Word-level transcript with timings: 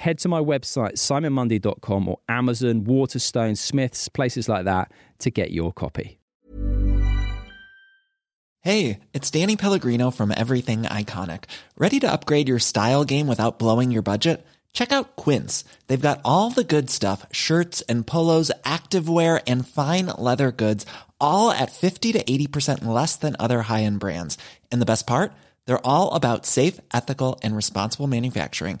head 0.00 0.18
to 0.18 0.28
my 0.28 0.40
website, 0.40 0.94
simonmundie.com 0.94 2.08
or 2.08 2.18
Amazon, 2.26 2.84
Waterstone, 2.84 3.54
Smiths, 3.54 4.08
places 4.08 4.48
like 4.48 4.64
that 4.64 4.90
to 5.18 5.30
get 5.30 5.50
your 5.50 5.72
copy. 5.72 6.18
Hey, 8.62 9.00
it's 9.12 9.30
Danny 9.30 9.56
Pellegrino 9.56 10.10
from 10.10 10.32
Everything 10.34 10.82
Iconic. 10.82 11.44
Ready 11.76 12.00
to 12.00 12.10
upgrade 12.10 12.48
your 12.48 12.58
style 12.58 13.04
game 13.04 13.26
without 13.26 13.58
blowing 13.58 13.90
your 13.90 14.02
budget? 14.02 14.46
Check 14.72 14.92
out 14.92 15.16
Quince. 15.16 15.64
They've 15.86 16.00
got 16.00 16.20
all 16.24 16.50
the 16.50 16.64
good 16.64 16.90
stuff 16.90 17.26
shirts 17.32 17.82
and 17.82 18.06
polos, 18.06 18.50
activewear, 18.64 19.42
and 19.46 19.66
fine 19.66 20.06
leather 20.06 20.52
goods, 20.52 20.86
all 21.20 21.50
at 21.50 21.72
50 21.72 22.12
to 22.12 22.22
80% 22.24 22.84
less 22.84 23.16
than 23.16 23.36
other 23.38 23.62
high 23.62 23.82
end 23.82 24.00
brands. 24.00 24.38
And 24.70 24.80
the 24.80 24.86
best 24.86 25.06
part? 25.06 25.32
They're 25.66 25.86
all 25.86 26.14
about 26.14 26.46
safe, 26.46 26.80
ethical, 26.92 27.38
and 27.42 27.54
responsible 27.56 28.06
manufacturing. 28.06 28.80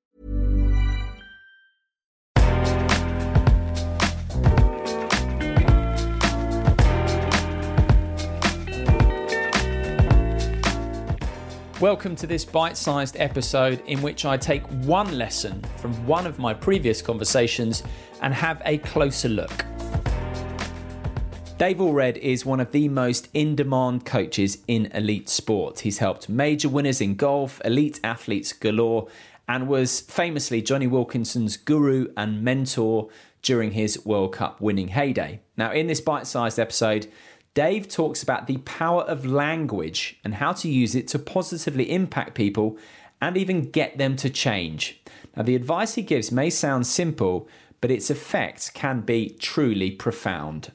Welcome 11.81 12.15
to 12.17 12.27
this 12.27 12.45
bite 12.45 12.77
sized 12.77 13.17
episode 13.17 13.81
in 13.87 14.03
which 14.03 14.23
I 14.23 14.37
take 14.37 14.61
one 14.85 15.17
lesson 15.17 15.63
from 15.77 15.93
one 16.05 16.27
of 16.27 16.37
my 16.37 16.53
previous 16.53 17.01
conversations 17.01 17.81
and 18.21 18.35
have 18.35 18.61
a 18.65 18.77
closer 18.77 19.29
look. 19.29 19.65
Dave 21.57 21.81
Alred 21.81 22.17
is 22.17 22.45
one 22.45 22.59
of 22.59 22.71
the 22.71 22.87
most 22.87 23.29
in 23.33 23.55
demand 23.55 24.05
coaches 24.05 24.59
in 24.67 24.91
elite 24.93 25.27
sport. 25.27 25.79
He's 25.79 25.97
helped 25.97 26.29
major 26.29 26.69
winners 26.69 27.01
in 27.01 27.15
golf, 27.15 27.59
elite 27.65 27.99
athletes 28.03 28.53
galore, 28.53 29.07
and 29.47 29.67
was 29.67 30.01
famously 30.01 30.61
Jonny 30.61 30.85
Wilkinson's 30.85 31.57
guru 31.57 32.13
and 32.15 32.43
mentor 32.43 33.09
during 33.41 33.71
his 33.71 34.05
World 34.05 34.33
Cup 34.33 34.61
winning 34.61 34.89
heyday. 34.89 35.39
Now, 35.57 35.71
in 35.71 35.87
this 35.87 35.99
bite 35.99 36.27
sized 36.27 36.59
episode, 36.59 37.07
Dave 37.53 37.89
talks 37.89 38.23
about 38.23 38.47
the 38.47 38.59
power 38.59 39.01
of 39.03 39.25
language 39.25 40.17
and 40.23 40.35
how 40.35 40.53
to 40.53 40.69
use 40.69 40.95
it 40.95 41.09
to 41.09 41.19
positively 41.19 41.91
impact 41.91 42.33
people 42.33 42.77
and 43.19 43.35
even 43.35 43.69
get 43.69 43.97
them 43.97 44.15
to 44.15 44.29
change. 44.29 45.01
Now, 45.35 45.43
the 45.43 45.55
advice 45.55 45.95
he 45.95 46.01
gives 46.01 46.31
may 46.31 46.49
sound 46.49 46.87
simple, 46.87 47.49
but 47.81 47.91
its 47.91 48.09
effects 48.09 48.69
can 48.69 49.01
be 49.01 49.35
truly 49.37 49.91
profound. 49.91 50.71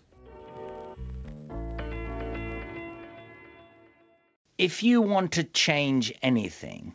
If 4.58 4.82
you 4.82 5.00
want 5.00 5.32
to 5.32 5.44
change 5.44 6.12
anything 6.22 6.94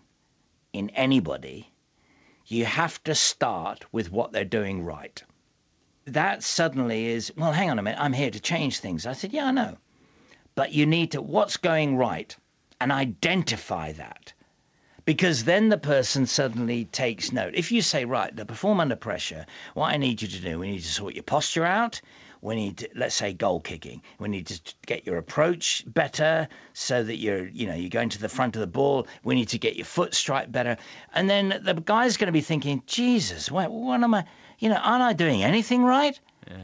in 0.73 0.91
anybody, 0.91 1.71
you 2.45 2.65
have 2.65 3.03
to 3.05 3.15
start 3.15 3.85
with 3.91 4.11
what 4.11 4.31
they're 4.31 4.45
doing 4.45 4.83
right 4.83 5.23
that 6.13 6.44
suddenly 6.44 7.07
is, 7.07 7.33
well, 7.35 7.51
hang 7.51 7.69
on 7.69 7.79
a 7.79 7.81
minute, 7.81 7.99
I'm 7.99 8.13
here 8.13 8.31
to 8.31 8.39
change 8.39 8.79
things. 8.79 9.05
I 9.05 9.13
said, 9.13 9.33
yeah, 9.33 9.45
I 9.45 9.51
know. 9.51 9.77
But 10.55 10.73
you 10.73 10.85
need 10.85 11.11
to, 11.11 11.22
what's 11.22 11.57
going 11.57 11.97
right? 11.97 12.35
And 12.79 12.91
identify 12.91 13.94
that. 13.94 14.33
Because 15.05 15.44
then 15.44 15.69
the 15.69 15.77
person 15.77 16.25
suddenly 16.25 16.85
takes 16.85 17.31
note. 17.31 17.55
If 17.55 17.72
you 17.72 17.81
say, 17.81 18.05
right, 18.05 18.35
to 18.35 18.45
perform 18.45 18.79
under 18.79 18.95
pressure, 18.95 19.45
what 19.73 19.91
I 19.91 19.97
need 19.97 20.22
you 20.22 20.27
to 20.27 20.39
do, 20.39 20.59
we 20.59 20.72
need 20.72 20.81
to 20.81 20.88
sort 20.88 21.16
your 21.16 21.23
posture 21.23 21.66
out. 21.66 22.01
We 22.41 22.56
need, 22.56 22.78
to, 22.79 22.90
let's 22.96 23.16
say, 23.16 23.34
goal 23.34 23.59
kicking. 23.59 24.02
We 24.19 24.28
need 24.28 24.47
to 24.47 24.59
get 24.85 25.06
your 25.06 25.18
approach 25.18 25.84
better 25.85 26.47
so 26.74 27.03
that 27.03 27.18
you're, 27.18 27.47
you 27.47 27.68
know, 27.68 27.75
you're 27.75 27.90
going 27.90 28.09
to 28.09 28.19
the 28.19 28.29
front 28.29 28.56
of 28.56 28.62
the 28.62 28.68
ball. 28.68 29.07
We 29.24 29.35
need 29.35 29.50
to 29.50 29.59
get 29.59 29.75
your 29.75 29.85
foot 29.85 30.16
strike 30.16 30.52
better. 30.52 30.78
And 31.13 31.29
then 31.29 31.62
the 31.63 31.74
guy's 31.74 32.18
going 32.18 32.28
to 32.28 32.31
be 32.31 32.41
thinking, 32.41 32.81
Jesus, 32.88 33.52
what, 33.52 33.72
what 33.72 34.02
am 34.02 34.13
I? 34.16 34.25
you 34.62 34.69
know, 34.69 34.75
aren't 34.75 35.03
I 35.03 35.13
doing 35.13 35.44
anything 35.44 35.84
right? 35.84 36.18
Yeah. 36.47 36.57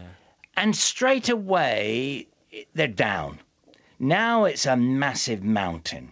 And 0.55 0.75
straight 0.75 1.29
away, 1.29 2.27
they're 2.73 2.87
down. 2.87 3.39
Now 3.99 4.45
it's 4.45 4.67
a 4.67 4.77
massive 4.77 5.43
mountain. 5.43 6.11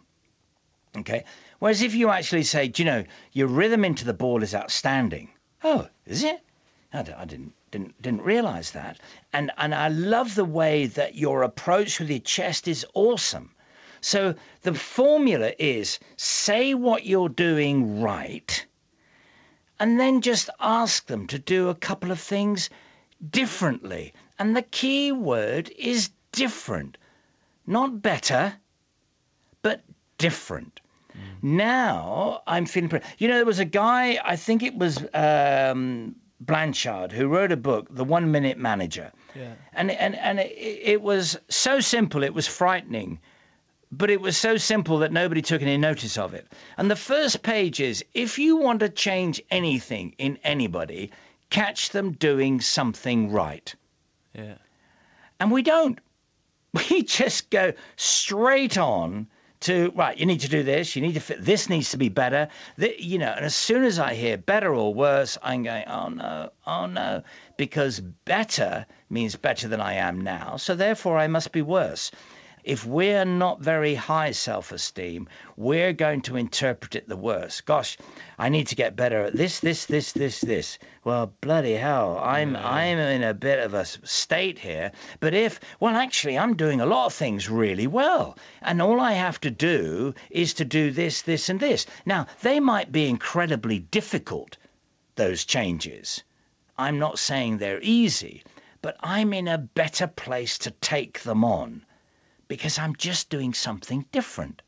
Okay? 0.98 1.24
Whereas 1.60 1.84
if 1.84 1.94
you 1.94 2.10
actually 2.10 2.44
say, 2.44 2.68
do 2.68 2.84
you 2.84 2.90
know, 2.90 3.04
your 3.32 3.48
rhythm 3.48 3.86
into 3.86 4.04
the 4.04 4.14
ball 4.14 4.42
is 4.44 4.56
outstanding. 4.56 5.30
Oh, 5.64 5.88
is 6.06 6.24
it? 6.24 6.42
I, 6.96 7.22
I 7.22 7.26
didn't 7.26 7.54
didn't 7.72 8.02
didn't 8.02 8.22
realize 8.22 8.72
that. 8.72 9.00
And 9.34 9.52
and 9.58 9.76
I 9.76 9.90
love 9.90 10.36
the 10.36 10.46
way 10.46 10.88
that 10.88 11.16
your 11.16 11.44
approach 11.44 12.00
with 12.00 12.10
your 12.10 12.20
chest 12.20 12.68
is 12.68 12.86
awesome. 12.94 13.52
So 14.02 14.36
the 14.62 14.74
formula 14.74 15.52
is 15.58 16.00
say 16.16 16.74
what 16.74 17.06
you're 17.06 17.30
doing 17.30 18.02
right 18.02 18.66
and 19.80 20.00
then 20.00 20.22
just 20.22 20.50
ask 20.60 21.06
them 21.08 21.28
to 21.28 21.40
do 21.40 21.70
a 21.70 21.76
couple 21.76 22.12
of 22.12 22.20
things 22.20 22.70
differently. 23.28 24.14
And 24.40 24.56
the 24.56 24.62
key 24.62 25.12
word 25.12 25.72
is 25.78 26.12
different. 26.32 26.98
Not 27.66 28.02
better, 28.02 28.54
but 29.62 29.82
different. 30.18 30.82
Mm. 31.12 31.44
Now 31.44 32.42
I'm 32.46 32.66
feeling 32.66 32.90
pretty. 32.90 33.06
You 33.18 33.28
know, 33.28 33.36
there 33.36 33.46
was 33.46 33.60
a 33.60 33.66
guy, 33.66 34.20
I 34.24 34.36
think 34.36 34.64
it 34.64 34.76
was 34.76 35.04
um, 35.14 36.16
Blanchard, 36.40 37.12
who 37.12 37.28
wrote 37.28 37.52
a 37.52 37.58
book, 37.58 37.88
The 37.90 38.04
One 38.04 38.32
Minute 38.32 38.58
Manager. 38.58 39.12
Yeah. 39.36 39.54
And, 39.74 39.92
and, 39.92 40.16
and 40.16 40.40
it, 40.40 40.52
it 40.58 41.02
was 41.02 41.38
so 41.50 41.80
simple, 41.80 42.24
it 42.24 42.34
was 42.34 42.48
frightening 42.48 43.20
but 43.98 44.10
it 44.10 44.20
was 44.22 44.38
so 44.38 44.58
simple 44.58 45.00
that 45.00 45.12
nobody 45.12 45.42
took 45.42 45.62
any 45.62 45.78
notice 45.78 46.18
of 46.18 46.34
it. 46.34 46.48
And 46.78 46.90
the 46.90 46.96
first 46.96 47.42
page 47.42 47.80
is 47.80 48.04
if 48.14 48.40
you 48.40 48.58
want 48.58 48.82
to 48.82 48.90
change 48.90 49.42
anything 49.50 50.16
in 50.18 50.38
anybody, 50.44 51.12
catch 51.50 51.90
them 51.90 52.12
doing 52.12 52.62
something 52.62 53.32
right. 53.32 53.74
Yeah. 54.34 54.56
And 55.40 55.52
we 55.52 55.62
don't. 55.62 56.00
We 56.90 57.04
just 57.04 57.50
go 57.50 57.72
straight 57.96 58.78
on 58.78 59.28
to 59.62 59.92
right. 59.96 60.18
You 60.18 60.26
need 60.26 60.42
to 60.42 60.50
do 60.50 60.64
this. 60.64 60.96
You 60.96 61.02
need 61.02 61.14
to 61.14 61.20
fit. 61.20 61.44
This 61.44 61.70
needs 61.70 61.92
to 61.92 61.98
be 61.98 62.10
better. 62.10 62.50
You 62.78 63.20
know. 63.20 63.34
And 63.36 63.46
as 63.46 63.56
soon 63.56 63.84
as 63.84 64.00
I 64.00 64.14
hear 64.14 64.38
better 64.38 64.74
or 64.74 64.94
worse, 64.94 65.38
I'm 65.42 65.64
going, 65.64 65.86
oh 65.88 66.10
no, 66.10 66.50
oh 66.66 66.86
no, 66.86 67.24
because 67.58 68.00
better 68.00 68.86
means 69.10 69.36
better 69.36 69.68
than 69.68 69.82
I 69.82 69.96
am 69.96 70.22
now. 70.22 70.58
So 70.58 70.76
therefore, 70.76 71.18
I 71.18 71.28
must 71.28 71.52
be 71.52 71.62
worse 71.62 72.12
if 72.66 72.84
we're 72.84 73.26
not 73.26 73.62
very 73.62 73.94
high 73.94 74.32
self 74.32 74.72
esteem, 74.72 75.30
we're 75.56 75.94
going 75.94 76.22
to 76.24 76.36
interpret 76.36 76.96
it 76.96 77.08
the 77.08 77.16
worst. 77.16 77.64
Gosh, 77.64 77.96
I 78.40 78.50
need 78.50 78.68
to 78.68 78.76
get 78.76 78.96
better 78.96 79.26
at 79.26 79.36
this, 79.36 79.60
this, 79.60 79.86
this, 79.86 80.14
this, 80.14 80.42
this. 80.42 80.80
Well, 81.04 81.32
bloody 81.42 81.76
hell, 81.76 82.18
I'm 82.18 82.56
I'm 82.56 82.98
in 82.98 83.22
a 83.22 83.36
bit 83.36 83.60
of 83.60 83.76
a 83.76 83.86
state 83.86 84.58
here. 84.58 84.94
But 85.20 85.36
if, 85.36 85.60
well, 85.80 85.96
actually, 85.96 86.40
I'm 86.40 86.56
doing 86.56 86.82
a 86.82 86.88
lot 86.88 87.06
of 87.06 87.14
things 87.14 87.48
really 87.48 87.86
well, 87.86 88.36
and 88.64 88.82
all 88.82 89.00
I 89.00 89.12
have 89.12 89.40
to 89.42 89.52
do 89.52 90.16
is 90.32 90.56
to 90.56 90.66
do 90.66 90.90
this, 90.90 91.22
this, 91.22 91.50
and 91.50 91.60
this. 91.60 91.86
Now, 92.04 92.26
they 92.42 92.60
might 92.60 92.92
be 92.92 93.08
incredibly 93.08 93.78
difficult, 93.78 94.58
those 95.14 95.46
changes. 95.46 96.24
I'm 96.80 96.98
not 96.98 97.20
saying 97.20 97.60
they're 97.60 97.80
easy, 97.84 98.44
but 98.82 98.98
I'm 99.02 99.34
in 99.34 99.48
a 99.48 99.60
better 99.60 100.08
place 100.08 100.58
to 100.60 100.72
take 100.72 101.22
them 101.22 101.44
on 101.44 101.86
because 102.48 102.80
I'm 102.80 102.96
just 102.96 103.30
doing 103.30 103.54
something 103.54 104.06
different. 104.12 104.62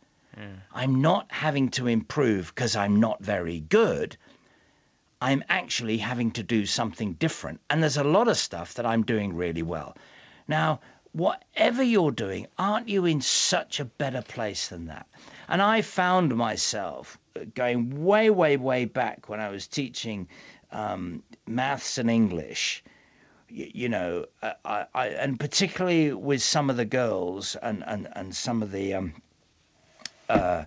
I'm 0.74 1.02
not 1.02 1.32
having 1.32 1.70
to 1.72 1.88
improve 1.88 2.54
because 2.54 2.76
I'm 2.76 3.00
not 3.00 3.24
very 3.24 3.60
good. 3.60 4.18
I'm 5.20 5.44
actually 5.50 5.98
having 5.98 6.32
to 6.32 6.44
do 6.44 6.66
something 6.66 7.14
different. 7.14 7.60
And 7.70 7.82
there's 7.82 7.98
a 7.98 8.04
lot 8.04 8.28
of 8.28 8.38
stuff 8.38 8.76
that 8.76 8.86
I'm 8.86 9.04
doing 9.04 9.36
really 9.36 9.64
well. 9.64 9.98
Now, 10.48 10.82
whatever 11.12 11.82
you're 11.82 12.12
doing, 12.12 12.48
aren't 12.58 12.90
you 12.90 13.06
in 13.06 13.22
such 13.22 13.80
a 13.80 13.86
better 13.86 14.22
place 14.22 14.68
than 14.68 14.88
that? 14.88 15.08
And 15.48 15.62
I 15.62 15.82
found 15.82 16.36
myself 16.36 17.18
going 17.56 18.04
way, 18.06 18.30
way, 18.30 18.58
way 18.58 18.86
back 18.86 19.30
when 19.30 19.40
I 19.40 19.50
was 19.50 19.68
teaching 19.68 20.28
um, 20.72 21.24
maths 21.48 21.98
and 21.98 22.10
English. 22.12 22.84
You, 23.50 23.88
know, 23.88 24.26
I, 24.44 24.86
I, 24.94 25.08
and 25.08 25.40
particularly 25.40 26.14
with 26.14 26.44
some 26.44 26.70
of 26.70 26.76
the 26.76 26.86
girls 26.86 27.56
and, 27.56 27.84
and, 27.86 28.08
and 28.12 28.36
some 28.36 28.62
of 28.62 28.72
the 28.72 28.96
um, 28.96 29.14
uh, 30.28 30.66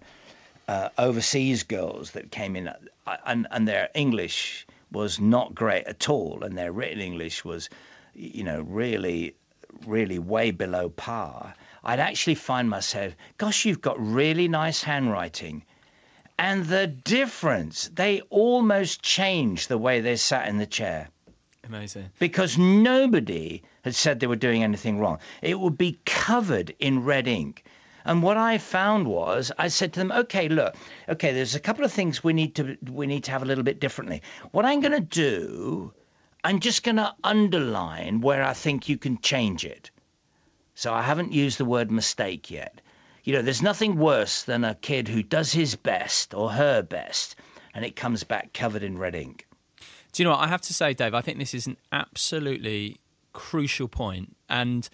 uh, 0.66 0.88
overseas 0.96 1.64
girls 1.64 2.12
that 2.12 2.30
came 2.30 2.56
in, 2.56 2.72
and, 3.26 3.46
and 3.50 3.68
their 3.68 3.90
English 3.94 4.66
was 4.90 5.20
not 5.20 5.54
great 5.54 5.84
at 5.86 6.08
all, 6.08 6.42
and 6.42 6.56
their 6.56 6.72
written 6.72 7.00
English 7.00 7.44
was, 7.44 7.68
you 8.14 8.44
know, 8.44 8.62
really, 8.62 9.34
really 9.86 10.18
way 10.18 10.50
below 10.50 10.88
par. 10.88 11.54
I'd 11.84 12.00
actually 12.00 12.36
find 12.36 12.68
myself, 12.70 13.14
gosh, 13.36 13.64
you've 13.66 13.80
got 13.80 14.00
really 14.00 14.48
nice 14.48 14.82
handwriting. 14.82 15.64
And 16.38 16.64
the 16.64 16.86
difference, 16.86 17.88
they 17.88 18.22
almost 18.30 19.02
changed 19.02 19.68
the 19.68 19.76
way 19.76 20.00
they 20.00 20.16
sat 20.16 20.48
in 20.48 20.56
the 20.56 20.66
chair 20.66 21.08
Amazing. 21.70 22.10
because 22.18 22.58
nobody 22.58 23.62
had 23.82 23.94
said 23.94 24.18
they 24.18 24.26
were 24.26 24.34
doing 24.34 24.64
anything 24.64 24.98
wrong. 24.98 25.20
It 25.40 25.58
would 25.58 25.78
be 25.78 26.00
covered 26.04 26.74
in 26.80 27.04
red 27.04 27.28
ink. 27.28 27.62
And 28.04 28.24
what 28.24 28.36
I 28.36 28.58
found 28.58 29.06
was, 29.06 29.52
I 29.56 29.68
said 29.68 29.92
to 29.92 30.00
them, 30.00 30.10
"Okay, 30.10 30.48
look, 30.48 30.74
okay, 31.08 31.32
there's 31.32 31.54
a 31.54 31.60
couple 31.60 31.84
of 31.84 31.92
things 31.92 32.24
we 32.24 32.32
need 32.32 32.56
to 32.56 32.76
we 32.90 33.06
need 33.06 33.24
to 33.24 33.30
have 33.30 33.42
a 33.42 33.46
little 33.46 33.62
bit 33.62 33.78
differently. 33.78 34.22
What 34.50 34.64
I'm 34.64 34.80
going 34.80 35.00
to 35.00 35.00
do, 35.00 35.92
I'm 36.42 36.58
just 36.58 36.82
going 36.82 36.96
to 36.96 37.14
underline 37.22 38.20
where 38.20 38.42
I 38.42 38.54
think 38.54 38.88
you 38.88 38.98
can 38.98 39.18
change 39.18 39.64
it. 39.64 39.92
So 40.74 40.92
I 40.92 41.02
haven't 41.02 41.32
used 41.32 41.58
the 41.58 41.64
word 41.64 41.90
mistake 41.92 42.50
yet. 42.50 42.80
You 43.22 43.34
know, 43.34 43.42
there's 43.42 43.62
nothing 43.62 43.96
worse 43.96 44.42
than 44.42 44.64
a 44.64 44.74
kid 44.74 45.06
who 45.06 45.22
does 45.22 45.52
his 45.52 45.76
best 45.76 46.34
or 46.34 46.50
her 46.50 46.82
best, 46.82 47.36
and 47.74 47.84
it 47.84 47.94
comes 47.94 48.24
back 48.24 48.52
covered 48.52 48.82
in 48.82 48.98
red 48.98 49.14
ink. 49.14 49.46
Do 50.12 50.22
you 50.22 50.24
know 50.24 50.32
what 50.32 50.40
I 50.40 50.48
have 50.48 50.60
to 50.62 50.74
say, 50.74 50.94
Dave? 50.94 51.14
I 51.14 51.20
think 51.20 51.38
this 51.38 51.54
is 51.54 51.66
an 51.66 51.76
absolutely 51.92 53.00
crucial 53.32 53.88
point, 53.88 54.36
and 54.48 54.88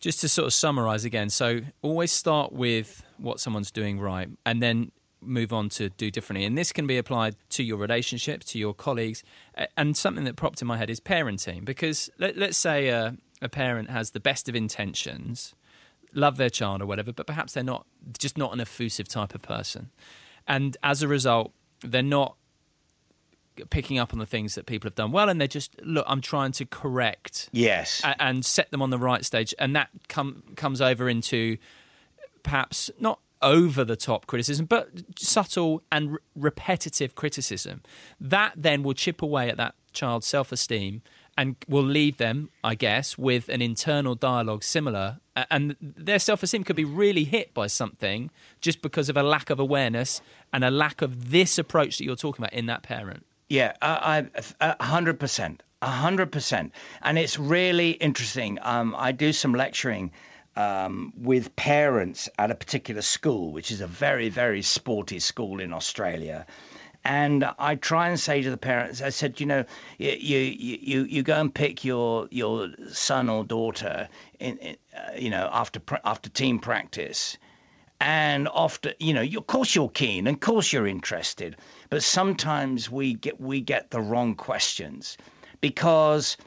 just 0.00 0.20
to 0.22 0.28
sort 0.28 0.46
of 0.46 0.54
summarize 0.54 1.04
again. 1.04 1.28
So 1.28 1.60
always 1.82 2.10
start 2.10 2.52
with 2.52 3.02
what 3.18 3.40
someone's 3.40 3.70
doing 3.70 4.00
right, 4.00 4.28
and 4.46 4.62
then 4.62 4.92
move 5.20 5.52
on 5.52 5.68
to 5.68 5.90
do 5.90 6.10
differently. 6.10 6.46
And 6.46 6.56
this 6.56 6.72
can 6.72 6.86
be 6.86 6.96
applied 6.96 7.36
to 7.50 7.62
your 7.62 7.76
relationship, 7.76 8.42
to 8.44 8.58
your 8.58 8.72
colleagues, 8.72 9.22
and 9.76 9.94
something 9.94 10.24
that 10.24 10.36
popped 10.36 10.62
in 10.62 10.68
my 10.68 10.78
head 10.78 10.88
is 10.88 10.98
parenting. 10.98 11.64
Because 11.64 12.08
let, 12.18 12.38
let's 12.38 12.56
say 12.56 12.88
a, 12.88 13.16
a 13.42 13.48
parent 13.50 13.90
has 13.90 14.12
the 14.12 14.20
best 14.20 14.48
of 14.48 14.56
intentions, 14.56 15.54
love 16.14 16.38
their 16.38 16.48
child 16.48 16.80
or 16.80 16.86
whatever, 16.86 17.12
but 17.12 17.26
perhaps 17.26 17.52
they're 17.52 17.62
not 17.62 17.86
just 18.18 18.38
not 18.38 18.54
an 18.54 18.60
effusive 18.60 19.08
type 19.08 19.34
of 19.34 19.42
person, 19.42 19.90
and 20.48 20.78
as 20.82 21.02
a 21.02 21.08
result, 21.08 21.52
they're 21.82 22.02
not 22.02 22.36
picking 23.68 23.98
up 23.98 24.12
on 24.12 24.18
the 24.18 24.26
things 24.26 24.54
that 24.54 24.66
people 24.66 24.86
have 24.88 24.94
done 24.94 25.12
well, 25.12 25.28
and 25.28 25.40
they're 25.40 25.48
just 25.48 25.74
look. 25.84 26.04
I'm 26.08 26.20
trying 26.20 26.52
to 26.52 26.64
correct 26.64 27.48
Yes. 27.52 28.00
a- 28.04 28.20
and 28.22 28.44
set 28.44 28.70
them 28.70 28.80
on 28.82 28.90
the 28.90 28.98
right 28.98 29.24
stage, 29.24 29.54
and 29.58 29.74
that 29.76 29.88
com- 30.08 30.42
comes 30.56 30.80
over 30.80 31.08
into 31.08 31.58
perhaps 32.42 32.90
not 32.98 33.20
over 33.42 33.84
the 33.84 33.96
top 33.96 34.26
criticism, 34.26 34.66
but 34.66 34.90
subtle 35.18 35.82
and 35.90 36.12
re- 36.12 36.18
repetitive 36.36 37.14
criticism. 37.14 37.82
That 38.20 38.52
then 38.56 38.82
will 38.82 38.92
chip 38.94 39.22
away 39.22 39.48
at 39.48 39.56
that 39.56 39.74
child's 39.92 40.26
self 40.26 40.52
esteem 40.52 41.02
and 41.38 41.56
will 41.68 41.84
leave 41.84 42.18
them, 42.18 42.50
I 42.62 42.74
guess, 42.74 43.16
with 43.16 43.48
an 43.48 43.62
internal 43.62 44.14
dialogue 44.14 44.62
similar. 44.62 45.20
And 45.50 45.74
their 45.80 46.18
self 46.18 46.42
esteem 46.42 46.64
could 46.64 46.76
be 46.76 46.84
really 46.84 47.24
hit 47.24 47.54
by 47.54 47.66
something 47.66 48.30
just 48.60 48.82
because 48.82 49.08
of 49.08 49.16
a 49.16 49.22
lack 49.22 49.48
of 49.48 49.58
awareness 49.58 50.20
and 50.52 50.62
a 50.64 50.70
lack 50.70 51.00
of 51.00 51.30
this 51.30 51.56
approach 51.56 51.96
that 51.96 52.04
you're 52.04 52.16
talking 52.16 52.42
about 52.44 52.52
in 52.52 52.66
that 52.66 52.82
parent. 52.82 53.24
Yeah, 53.50 53.72
I, 53.82 54.28
hundred 54.80 55.18
percent, 55.18 55.64
hundred 55.82 56.30
percent, 56.30 56.72
and 57.02 57.18
it's 57.18 57.36
really 57.36 57.90
interesting. 57.90 58.60
Um, 58.62 58.94
I 58.96 59.10
do 59.10 59.32
some 59.32 59.54
lecturing 59.54 60.12
um, 60.54 61.12
with 61.16 61.56
parents 61.56 62.28
at 62.38 62.52
a 62.52 62.54
particular 62.54 63.02
school, 63.02 63.50
which 63.50 63.72
is 63.72 63.80
a 63.80 63.88
very, 63.88 64.28
very 64.28 64.62
sporty 64.62 65.18
school 65.18 65.58
in 65.58 65.72
Australia. 65.72 66.46
And 67.04 67.44
I 67.58 67.74
try 67.74 68.10
and 68.10 68.20
say 68.20 68.40
to 68.40 68.50
the 68.50 68.56
parents, 68.56 69.02
I 69.02 69.08
said, 69.08 69.40
you 69.40 69.46
know, 69.46 69.64
you 69.98 70.12
you 70.12 70.38
you, 70.38 71.02
you 71.02 71.22
go 71.24 71.40
and 71.40 71.52
pick 71.52 71.84
your 71.84 72.28
your 72.30 72.68
son 72.92 73.28
or 73.28 73.42
daughter, 73.42 74.08
in, 74.38 74.58
in 74.58 74.76
uh, 74.96 75.16
you 75.18 75.30
know, 75.30 75.50
after 75.52 75.80
after 76.04 76.30
team 76.30 76.60
practice, 76.60 77.36
and 78.00 78.48
often 78.48 78.94
you 78.98 79.12
know 79.12 79.22
of 79.22 79.46
course 79.46 79.74
you're 79.74 79.90
keen 79.90 80.26
and 80.26 80.36
of 80.36 80.40
course 80.40 80.72
you're 80.72 80.86
interested 80.86 81.56
but 81.90 82.02
sometimes 82.02 82.90
we 82.90 83.14
get 83.14 83.40
we 83.40 83.60
get 83.60 83.90
the 83.90 84.00
wrong 84.00 84.34
questions. 84.34 85.18
Because 85.60 86.38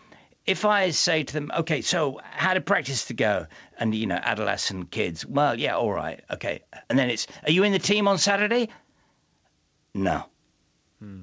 if 0.46 0.66
i 0.66 0.90
say 0.90 1.24
to 1.24 1.34
them 1.34 1.52
okay 1.60 1.82
so 1.82 2.20
how 2.24 2.54
did 2.54 2.66
practice 2.66 3.06
to 3.06 3.14
go? 3.14 3.46
And 3.78 3.94
you 3.94 4.08
know 4.08 4.20
adolescent 4.22 4.90
kids 4.90 5.26
well 5.26 5.58
yeah 5.60 5.76
all 5.76 5.92
right 5.92 6.22
okay. 6.32 6.62
And 6.90 6.98
then 6.98 7.10
it's 7.10 7.28
are 7.44 7.52
you 7.52 7.64
in 7.64 7.72
the 7.72 7.80
team 7.80 8.08
on 8.08 8.18
saturday? 8.18 8.70
No. 9.94 10.26
Hmm. 11.00 11.22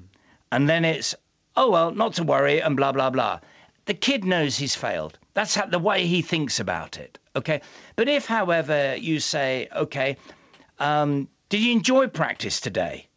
And 0.51 0.69
then 0.69 0.85
it's 0.85 1.13
oh 1.57 1.71
well 1.71 1.91
not 1.91 2.13
to 2.13 2.23
worry 2.23 2.61
and 2.61 2.77
blah 2.77 2.93
blah 2.93 3.09
blah 3.09 3.41
the 3.91 3.97
kid 3.97 4.23
knows 4.23 4.55
he's 4.55 4.73
failed 4.73 5.19
that's 5.33 5.53
how, 5.53 5.65
the 5.65 5.77
way 5.77 6.07
he 6.07 6.21
thinks 6.21 6.61
about 6.61 6.97
it 6.97 7.19
okay 7.35 7.59
but 7.97 8.07
if 8.07 8.25
however 8.25 8.95
you 8.95 9.19
say 9.19 9.67
okay 9.75 10.15
um, 10.79 11.27
did 11.49 11.59
you 11.59 11.73
enjoy 11.73 12.07
practice 12.07 12.61
today 12.61 13.09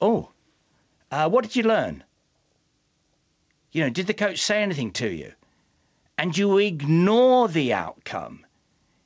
oh 0.00 0.28
uh, 1.12 1.28
what 1.28 1.44
did 1.44 1.54
you 1.54 1.62
learn 1.62 2.02
you 3.70 3.84
know 3.84 3.88
did 3.88 4.08
the 4.08 4.14
coach 4.14 4.40
say 4.40 4.60
anything 4.60 4.90
to 4.90 5.08
you 5.08 5.30
and 6.18 6.36
you 6.36 6.58
ignore 6.58 7.46
the 7.46 7.72
outcome 7.72 8.44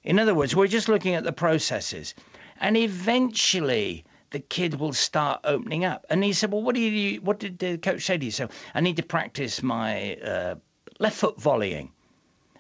in 0.02 0.18
other 0.18 0.34
words 0.34 0.56
we're 0.56 0.66
just 0.66 0.88
looking 0.88 1.14
at 1.14 1.24
the 1.24 1.30
processes 1.46 2.14
and 2.58 2.74
eventually 2.74 4.02
the 4.30 4.40
kid 4.40 4.78
will 4.78 4.92
start 4.92 5.40
opening 5.42 5.84
up. 5.84 6.06
And 6.08 6.22
he 6.22 6.32
said, 6.32 6.52
"Well, 6.52 6.62
what 6.62 6.76
do 6.76 6.80
you? 6.80 7.20
What 7.20 7.40
did 7.40 7.58
the 7.58 7.78
coach 7.78 8.02
say 8.02 8.16
to 8.16 8.24
you?" 8.24 8.30
So 8.30 8.48
I 8.72 8.80
need 8.80 8.98
to 8.98 9.02
practice 9.02 9.60
my 9.60 10.14
uh, 10.14 10.54
left 11.00 11.16
foot 11.16 11.40
volleying. 11.40 11.90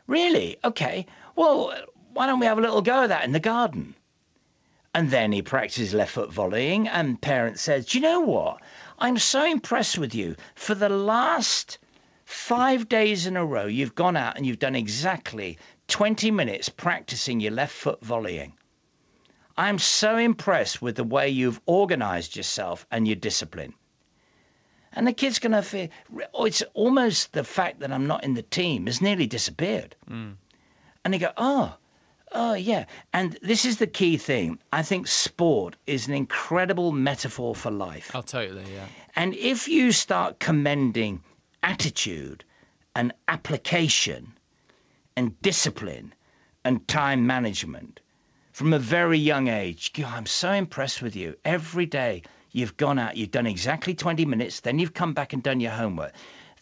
Really? 0.08 0.56
Okay. 0.64 1.06
Well, 1.36 1.72
why 2.12 2.26
don't 2.26 2.40
we 2.40 2.46
have 2.46 2.58
a 2.58 2.62
little 2.62 2.82
go 2.82 3.04
of 3.04 3.10
that 3.10 3.24
in 3.24 3.32
the 3.32 3.38
garden? 3.38 3.94
And 4.92 5.08
then 5.08 5.30
he 5.30 5.42
practices 5.42 5.94
left 5.94 6.12
foot 6.12 6.32
volleying, 6.32 6.88
and 6.88 7.20
parent 7.20 7.60
says, 7.60 7.86
"Do 7.86 7.98
you 7.98 8.02
know 8.02 8.22
what? 8.22 8.60
I'm 8.98 9.18
so 9.18 9.44
impressed 9.44 9.98
with 9.98 10.16
you. 10.16 10.34
For 10.56 10.74
the 10.74 10.88
last 10.88 11.78
five 12.24 12.88
days 12.88 13.26
in 13.26 13.36
a 13.36 13.44
row, 13.44 13.66
you've 13.66 13.94
gone 13.94 14.16
out 14.16 14.36
and 14.36 14.44
you've 14.44 14.58
done 14.58 14.74
exactly 14.74 15.58
20 15.86 16.32
minutes 16.32 16.68
practicing 16.68 17.38
your 17.38 17.52
left 17.52 17.72
foot 17.72 18.00
volleying." 18.02 18.54
I'm 19.56 19.78
so 19.78 20.16
impressed 20.16 20.80
with 20.80 20.96
the 20.96 21.04
way 21.04 21.28
you've 21.28 21.60
organized 21.66 22.34
yourself 22.34 22.86
and 22.90 23.06
your 23.06 23.16
discipline. 23.16 23.74
And 24.92 25.06
the 25.06 25.12
kid's 25.12 25.38
going 25.38 25.52
to 25.52 25.62
feel, 25.62 25.88
oh, 26.34 26.46
it's 26.46 26.62
almost 26.74 27.32
the 27.32 27.44
fact 27.44 27.80
that 27.80 27.92
I'm 27.92 28.06
not 28.06 28.24
in 28.24 28.34
the 28.34 28.42
team 28.42 28.86
has 28.86 29.00
nearly 29.00 29.26
disappeared. 29.26 29.94
And 30.08 31.14
they 31.14 31.18
go, 31.18 31.30
oh, 31.36 31.74
oh, 32.32 32.54
yeah. 32.54 32.86
And 33.12 33.38
this 33.40 33.64
is 33.64 33.78
the 33.78 33.86
key 33.86 34.16
thing. 34.16 34.58
I 34.72 34.82
think 34.82 35.06
sport 35.06 35.76
is 35.86 36.08
an 36.08 36.14
incredible 36.14 36.92
metaphor 36.92 37.54
for 37.54 37.70
life. 37.70 38.10
Oh, 38.14 38.22
totally, 38.22 38.64
yeah. 38.72 38.86
And 39.14 39.34
if 39.34 39.68
you 39.68 39.92
start 39.92 40.40
commending 40.40 41.22
attitude 41.62 42.44
and 42.94 43.12
application 43.28 44.32
and 45.16 45.40
discipline 45.40 46.12
and 46.64 46.86
time 46.86 47.26
management 47.26 48.00
from 48.52 48.72
a 48.72 48.78
very 48.78 49.18
young 49.18 49.48
age, 49.48 49.92
God, 49.92 50.12
I'm 50.12 50.26
so 50.26 50.50
impressed 50.50 51.00
with 51.00 51.16
you. 51.16 51.36
Every 51.44 51.86
day 51.86 52.22
you've 52.52 52.76
gone 52.76 52.98
out, 52.98 53.16
you've 53.16 53.30
done 53.30 53.46
exactly 53.46 53.94
20 53.94 54.24
minutes, 54.24 54.60
then 54.60 54.78
you've 54.78 54.94
come 54.94 55.14
back 55.14 55.32
and 55.32 55.42
done 55.42 55.60
your 55.60 55.72
homework. 55.72 56.12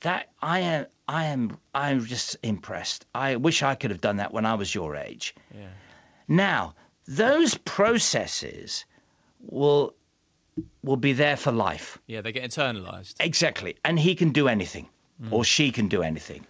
That 0.02 0.28
I 0.40 0.60
am, 0.60 0.86
I 1.06 1.26
am, 1.26 1.58
I'm 1.74 2.04
just 2.04 2.36
impressed. 2.42 3.06
I 3.14 3.36
wish 3.36 3.62
I 3.62 3.74
could 3.74 3.90
have 3.90 4.00
done 4.00 4.16
that 4.16 4.32
when 4.32 4.46
I 4.46 4.54
was 4.54 4.72
your 4.72 4.96
age. 4.96 5.34
Yeah. 5.54 5.68
Now, 6.28 6.74
those 7.06 7.54
processes 7.56 8.84
will 9.40 9.94
will 10.82 10.96
be 10.96 11.12
there 11.12 11.36
for 11.36 11.52
life. 11.52 11.98
Yeah, 12.06 12.20
they 12.20 12.32
get 12.32 12.44
internalized. 12.44 13.14
Exactly. 13.20 13.76
And 13.84 13.98
he 13.98 14.14
can 14.14 14.30
do 14.30 14.48
anything, 14.48 14.88
mm. 15.22 15.32
or 15.32 15.44
she 15.44 15.70
can 15.70 15.88
do 15.88 16.02
anything. 16.02 16.44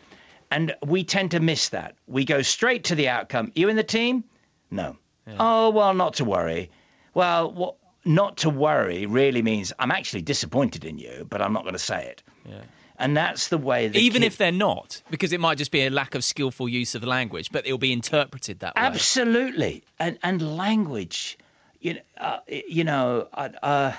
And 0.51 0.75
we 0.85 1.05
tend 1.05 1.33
to 1.33 1.41
miss 1.41 1.71
that. 1.71 1.95
We 2.07 2.25
go 2.25 2.41
straight 2.41 2.85
to 2.85 2.95
the 2.95 3.09
outcome. 3.09 3.53
You 3.55 3.69
in 3.69 3.77
the 3.77 3.85
team? 3.85 4.25
No. 4.71 4.97
Oh, 5.39 5.71
well, 5.71 5.93
not 5.93 6.15
to 6.15 6.25
worry. 6.25 6.71
Well, 7.13 7.53
what, 7.53 7.75
not 8.05 8.39
to 8.39 8.51
worry 8.51 9.07
really 9.07 9.43
means 9.43 9.73
I'm 9.79 9.91
actually 9.91 10.23
disappointed 10.23 10.85
in 10.85 10.99
you, 10.99 11.27
but 11.29 11.43
I'm 11.43 11.53
not 11.53 11.63
going 11.63 11.75
to 11.75 11.79
say 11.79 12.07
it. 12.07 12.23
Yeah. 12.49 12.63
And 12.99 13.17
that's 13.17 13.49
the 13.49 13.59
way 13.59 13.87
that. 13.87 13.97
Even 13.97 14.23
kid- 14.23 14.27
if 14.27 14.39
they're 14.39 14.51
not, 14.51 15.03
because 15.09 15.33
it 15.33 15.41
might 15.41 15.57
just 15.59 15.71
be 15.71 15.87
a 15.87 15.91
lack 15.91 16.15
of 16.17 16.25
skillful 16.25 16.69
use 16.69 16.95
of 16.97 17.05
language, 17.05 17.51
but 17.53 17.65
it'll 17.65 17.79
be 17.79 17.93
interpreted 17.93 18.61
that 18.61 18.75
way. 18.75 18.83
Absolutely, 18.83 19.85
and 20.01 20.19
and 20.23 20.57
language, 20.57 21.39
you 21.81 21.95
know, 21.95 22.01
uh, 22.17 22.39
you 22.49 22.83
know, 22.83 23.29
uh, 23.33 23.51
uh, 23.63 23.93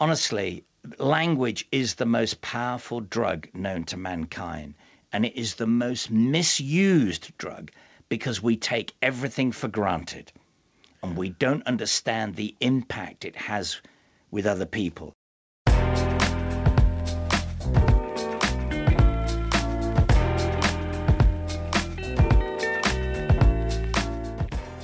honestly, 0.00 0.64
language 0.98 1.68
is 1.70 1.94
the 1.94 2.06
most 2.06 2.40
powerful 2.40 3.00
drug 3.00 3.48
known 3.54 3.84
to 3.84 3.96
mankind, 3.96 4.74
and 5.12 5.24
it 5.24 5.36
is 5.36 5.54
the 5.54 5.68
most 5.68 6.10
misused 6.10 7.36
drug 7.38 7.70
because 8.08 8.42
we 8.42 8.56
take 8.56 8.92
everything 9.00 9.52
for 9.52 9.68
granted, 9.68 10.32
and 11.02 11.16
we 11.16 11.30
don't 11.30 11.66
understand 11.66 12.36
the 12.36 12.54
impact 12.60 13.24
it 13.24 13.36
has 13.36 13.80
with 14.30 14.46
other 14.46 14.66
people. 14.66 15.12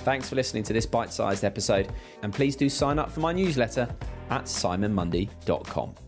Thanks 0.07 0.29
for 0.29 0.37
listening 0.37 0.63
to 0.63 0.73
this 0.73 0.87
bite 0.87 1.13
sized 1.13 1.45
episode, 1.45 1.89
and 2.23 2.33
please 2.33 2.55
do 2.55 2.69
sign 2.69 3.01
up 3.01 3.11
for 3.11 3.19
my 3.19 3.33
newsletter 3.33 3.89
at 4.31 4.45
simonmundie.com. 4.45 6.06